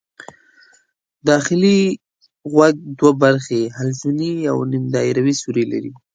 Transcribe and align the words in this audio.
داخلي 1.29 1.77
غوږ 2.53 2.75
دوې 2.99 3.11
برخې 3.23 3.61
حلزوني 3.77 4.33
او 4.51 4.57
نیم 4.71 4.85
دایروي 4.93 5.33
سوري 5.41 5.65
لري. 5.71 5.91